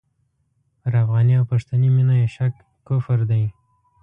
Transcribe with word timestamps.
پر 0.81 0.93
افغاني 1.03 1.33
او 1.39 1.43
پښتني 1.51 1.89
مینه 1.95 2.15
یې 2.21 2.27
شک 2.35 2.53
کفر 2.87 3.19
دی. 3.29 3.43